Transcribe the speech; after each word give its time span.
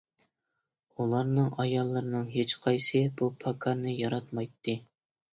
ئۇلارنىڭ 1.03 1.49
ئاياللىرىنىڭ 1.63 2.23
ھېچقايسى 2.35 3.01
بۇ 3.19 3.27
پاكارنى 3.43 3.93
ياراتمايتتى. 3.97 4.75